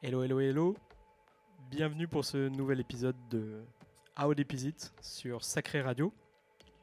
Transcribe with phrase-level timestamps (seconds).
[0.00, 0.76] Hello, hello, hello.
[1.72, 3.64] Bienvenue pour ce nouvel épisode de
[4.16, 6.12] How Deep Is It sur Sacré Radio.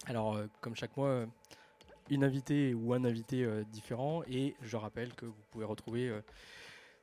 [0.06, 1.26] Alors, euh, comme chaque mois, euh,
[2.10, 4.22] une invitée ou un invité euh, différent.
[4.28, 6.14] Et je rappelle que vous pouvez retrouver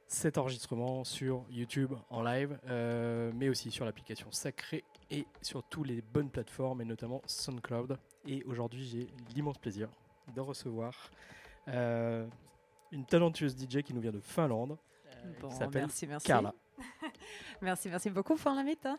[0.06, 2.58] cet enregistrement sur YouTube en live,
[3.34, 7.96] mais aussi sur l'application Sacré et sur toutes les bonnes plateformes, et notamment SoundCloud.
[8.26, 9.88] Et aujourd'hui, j'ai l'immense plaisir
[10.34, 11.10] de recevoir
[11.68, 14.76] une talentueuse DJ qui nous vient de Finlande.
[15.40, 16.26] Bon, qui s'appelle merci, merci.
[16.26, 16.54] Carla.
[17.60, 18.84] Merci, merci beaucoup pour l'invite.
[18.86, 18.98] hein.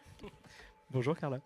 [0.90, 1.40] Bonjour Carla.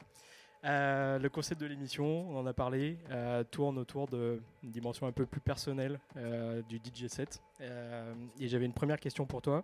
[0.66, 5.12] Euh, le concept de l'émission, on en a parlé, euh, tourne autour d'une dimension un
[5.12, 7.42] peu plus personnelle euh, du DJ set.
[7.62, 9.64] Euh, et j'avais une première question pour toi.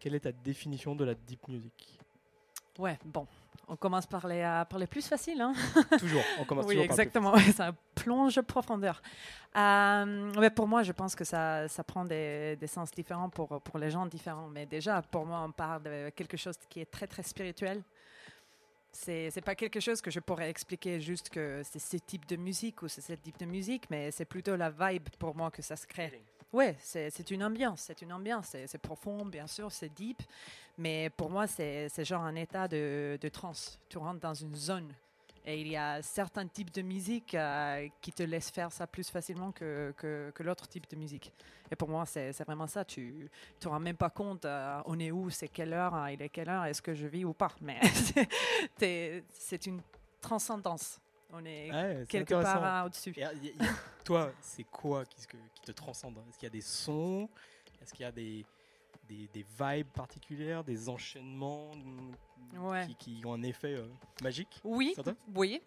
[0.00, 1.98] Quelle est ta définition de la deep music?
[2.78, 3.26] Ouais, bon,
[3.68, 5.40] on commence par les, euh, par les plus faciles.
[5.40, 5.52] Hein.
[5.98, 7.34] Toujours, on commence oui, toujours par le plus exactement.
[7.34, 9.02] ouais, ça plonge profondeur.
[9.56, 13.60] Euh, ouais, pour moi, je pense que ça, ça prend des, des sens différents pour,
[13.62, 14.48] pour les gens différents.
[14.48, 17.82] Mais déjà, pour moi, on parle de quelque chose qui est très, très spirituel.
[18.92, 22.36] C'est c'est pas quelque chose que je pourrais expliquer juste que c'est ce type de
[22.36, 25.60] musique ou c'est ce type de musique, mais c'est plutôt la vibe pour moi que
[25.60, 26.24] ça se crée.
[26.52, 30.22] Ouais, c'est une ambiance, c'est une ambiance, c'est profond, bien sûr, c'est deep,
[30.78, 33.78] mais pour moi, c'est genre un état de, de transe.
[33.88, 34.92] Tu rentres dans une zone
[35.48, 39.08] et il y a certains types de musique euh, qui te laissent faire ça plus
[39.08, 39.94] facilement que,
[40.40, 41.32] l'autre type de musique.
[41.70, 42.84] Et pour moi, c'est vraiment ça.
[42.84, 46.10] Tu ne te rends même pas compte, euh, on est où, c'est quelle heure, hein,
[46.10, 47.52] il est quelle heure, est-ce que je vis ou pas.
[47.60, 47.78] Mais
[49.32, 49.80] c'est une
[50.20, 51.00] transcendance.
[51.32, 52.60] On est Ouais, quelque intéressant.
[52.60, 53.14] part euh, au-dessus.
[53.18, 53.32] Euh,
[54.04, 55.26] toi, c'est quoi qui,
[55.64, 56.18] te transcende?
[56.28, 57.28] Est-ce qu'il y a des sons?
[57.82, 58.44] Est-ce qu'il y a des,
[59.08, 62.14] des, des vibes particulières, des enchaînements mm,
[62.58, 62.86] Ouais.
[62.86, 63.88] qui, qui ont un effet euh,
[64.22, 64.94] magique Oui,
[65.34, 65.60] oui,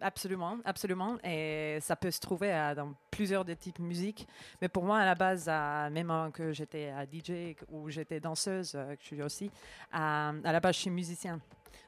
[0.00, 1.18] absolument, absolument.
[1.24, 4.28] Et ça peut se trouver dans plusieurs des types de musique.
[4.60, 5.46] Mais pour moi, à la base,
[5.90, 9.46] même que j'étais DJ ou j'étais danseuse, euh, que je suis aussi,
[9.94, 11.40] euh, à la base, je suis musicien.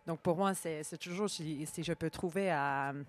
[0.07, 3.03] Donc pour moi, c'est toujours si, je peux trouver euh,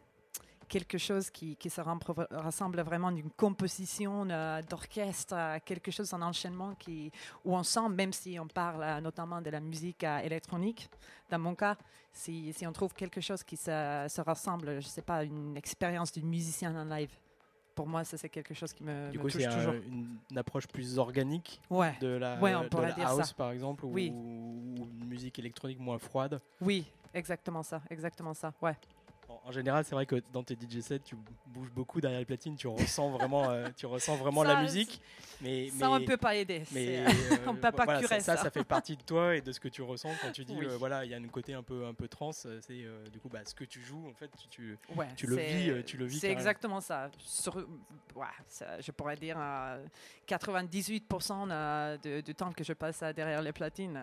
[0.70, 6.22] quelque chose qui, qui se rassemble vraiment d'une composition euh, d'orchestre, euh, quelque chose en
[6.22, 7.12] enchaînement qui,
[7.44, 10.90] où on sent, même si on parle notamment de la musique électronique,
[11.30, 11.76] dans mon cas,
[12.14, 15.58] si, si on trouve quelque chose qui se, se ressemble, je ne sais pas, une
[15.58, 17.12] expérience du musicien en live,
[17.76, 19.74] pour moi, ça c'est quelque chose qui me, Du me coup, touche toujours.
[19.74, 23.34] une, une approche plus organique Ouais, de la, Ouais, on de la dire house, ça.
[23.36, 26.40] par exemple, ou, ou une musique électronique moins froide.
[26.62, 28.76] oui, exactement ça, exactement ça, ouais.
[29.46, 31.16] En, général, c'est vrai que dans tes DJ sets, tu
[31.48, 35.00] bouges beaucoup derrière les platines, tu ressens vraiment, euh, tu ressens vraiment la musique.
[35.42, 36.64] Mais, Ça, mais, on ne peut pas aider.
[36.72, 37.08] mais euh,
[37.48, 38.44] on peut pas voilà, curer ça, ça.
[38.44, 40.66] ça fait partie de toi et de ce que tu ressens quand tu dis, Oui.
[40.66, 42.32] euh, voilà, il y a un côté un peu, un peu trans.
[42.46, 45.28] euh, C'est du coup, bah, ce que tu joues, en fait, tu, tu- Ouais, Tu
[45.28, 47.12] le vis, tu le vis C'est exactement ça.
[47.20, 47.56] Sur,
[48.16, 49.86] ouais, ça, Je pourrais dire euh,
[50.28, 54.00] 98% euh, de- du temps que je passe derrière les platines,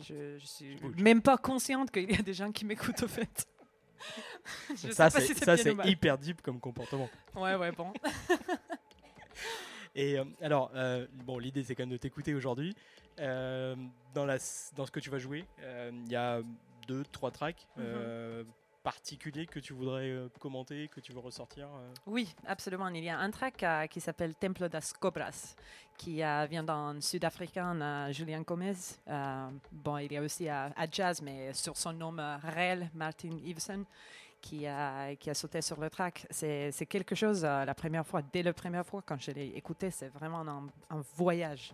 [0.00, 3.46] je, je suis même pas consciente qu'il y a des gens qui m'écoutent au fait.
[4.76, 7.08] Je ça, c'est si hyper deep comme comportement.
[7.34, 7.92] Ouais, ouais, bon.
[9.94, 12.74] Et euh, alors, euh, bon, l'idée c'est quand même de t'écouter aujourd'hui.
[13.18, 13.74] Euh,
[14.14, 14.36] dans, la,
[14.74, 16.40] dans ce que tu vas jouer, il y a
[16.86, 17.82] deux, trois tracks Mhm.
[17.84, 18.44] euh,
[18.86, 21.66] particuliers que tu voudrais euh, commenter, que tu veux ressortir.
[21.66, 21.92] euh.
[22.06, 22.86] Oui, absolument.
[22.86, 25.56] Il y a un track euh, qui s'appelle Templo das Cobras,
[25.98, 28.76] qui vient d'un sud-africain, Julian Gomez.
[29.72, 33.84] Bon, il y a aussi à jazz, mais sur son nom réel, Martin Iveson,
[34.40, 36.26] qui a, qui a sauté sur le track.
[36.30, 40.08] C'est quelque chose, la première fois, dès la première fois, quand je l'ai écouté, c'est
[40.08, 40.44] vraiment
[40.90, 41.72] un voyage.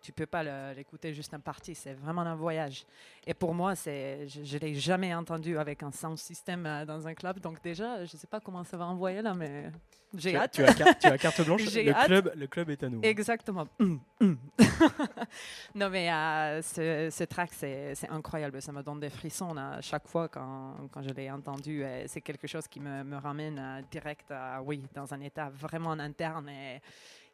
[0.00, 2.84] Tu peux pas l'écouter juste en partie, c'est vraiment un voyage.
[3.26, 7.06] Et pour moi, c'est, je ne l'ai jamais entendu avec un sound system euh, dans
[7.06, 7.40] un club.
[7.40, 9.70] Donc déjà, je ne sais pas comment ça va envoyer là, mais
[10.14, 10.52] j'ai tu, as- hâte.
[10.52, 11.62] tu as, car- tu as carte blanche.
[11.68, 12.06] J'ai le, hâte.
[12.06, 13.00] club, le club est à nous.
[13.02, 13.66] Exactement.
[13.80, 14.38] Hum, hum.
[15.74, 18.62] non, mais euh, ce, ce track, c'est incroyable.
[18.62, 21.84] Ça me donne des frissons à chaque fois quand, quand je l'ai entendu.
[22.06, 25.92] C'est quelque chose qui me, me ramène euh, direct à, oui, dans un état vraiment
[25.92, 26.48] interne.
[26.48, 26.80] Et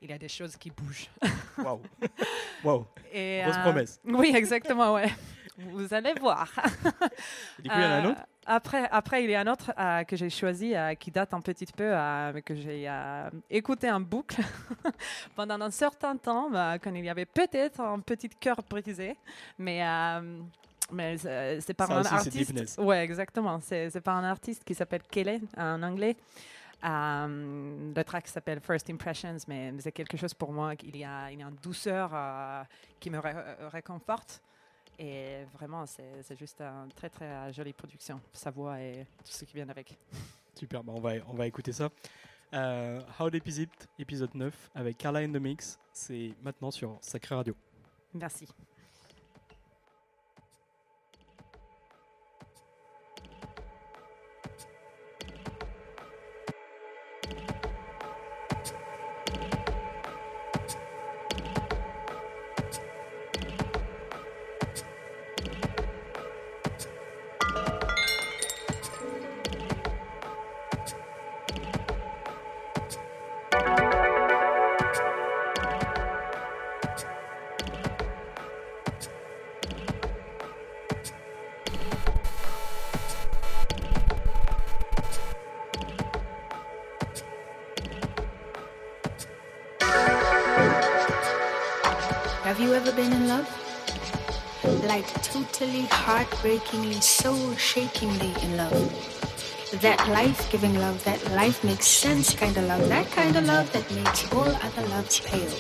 [0.05, 1.09] il y a des choses qui bougent.
[1.59, 1.81] Waouh.
[2.63, 2.87] Waouh.
[3.13, 4.01] Et, Grosse euh, promesse.
[4.05, 5.11] Oui, exactement, ouais.
[5.57, 6.49] Vous allez voir.
[7.59, 8.21] Du coup, il y en a un Euh, autre?
[8.47, 11.41] Après, après, il y a un autre euh, que j'ai choisi euh, qui date un
[11.41, 12.91] petit peu, euh, mais que j'ai
[13.49, 14.43] écouté en boucle
[15.37, 19.17] pendant un certain temps, bah, quand il y avait peut-être un petit cœur brisé,
[19.59, 19.81] mais.
[20.93, 22.79] mais c'est par Ça un aussi, artiste.
[22.79, 23.59] Ouais, exactement.
[23.63, 26.15] C'est c'est par un artiste qui s'appelle Kelly en anglais.
[26.85, 30.75] Euh, le track s'appelle First Impressions, mais c'est quelque chose pour moi.
[30.83, 32.63] Il y a, il y a une douceur euh,
[33.01, 34.43] qui me ré- euh, réconforte.
[34.99, 38.21] Et vraiment, c'est juste une très très jolie production.
[38.33, 39.99] Sa voix et tout ce qui vient avec.
[40.55, 41.89] Super, bah, on, va, on va écouter ça.
[42.53, 45.79] Euh, How Deep Is It, épisode 9, avec Carla in the Mix.
[45.93, 47.57] C'est maintenant sur Sacré Radio.
[48.13, 48.47] Merci.
[95.45, 99.81] Totally heartbreakingly, soul shakingly in love.
[99.83, 103.71] That life giving love, that life makes sense kind of love, that kind of love
[103.73, 105.59] that makes all other loves pale,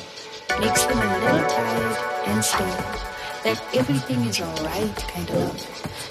[0.59, 1.97] makes them a little tired
[2.27, 2.85] and stale.
[3.45, 5.61] That everything is alright kind of love.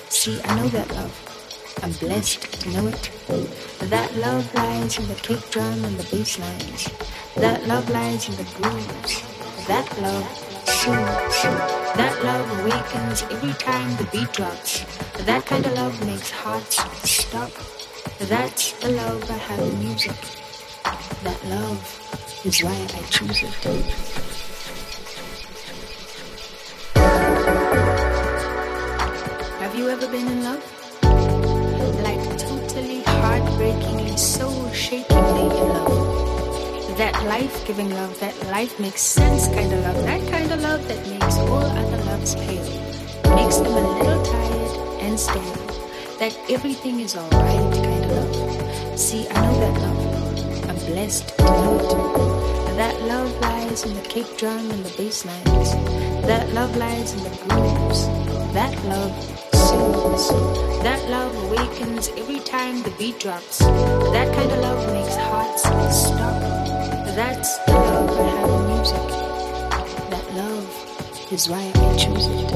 [0.10, 1.80] See, I know that love.
[1.82, 3.10] I'm blessed to know it.
[3.90, 6.90] That love lies in the kick drum and the bass lines.
[7.36, 9.24] That love lies in the grooves.
[9.68, 10.43] That love
[10.84, 11.44] soothes.
[11.96, 14.84] That love awakens every time the beat drops.
[15.24, 16.76] That kind of love makes hearts
[17.10, 17.52] stop.
[18.20, 20.18] That's the love I have in music.
[21.24, 21.80] That love
[22.44, 24.23] is why I choose it.
[37.34, 41.02] Life giving love, that life makes sense kind of love, that kind of love that
[41.14, 42.70] makes all other loves pale,
[43.36, 45.62] makes them a little tired and stale.
[46.20, 49.00] That everything is alright kind of love.
[49.00, 50.70] See, I know that love.
[50.70, 52.78] I'm blessed to know it.
[52.82, 55.72] That love lies in the kick drum and the bass lines.
[56.30, 58.02] That love lies in the grooves.
[58.54, 59.14] That love.
[60.84, 63.58] That love awakens every time the beat drops.
[63.58, 67.03] That kind of love makes hearts stop.
[67.16, 69.08] That's the love I have in music.
[70.10, 72.50] That love is why I choose it.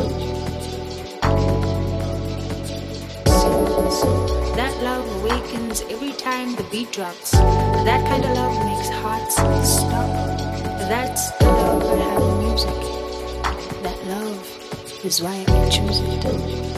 [4.55, 7.33] That love awakens every time the beat drops.
[7.33, 10.09] That kind of love makes hearts stop.
[10.89, 13.83] That's the love I have in music.
[13.83, 16.76] That love is why I choose it.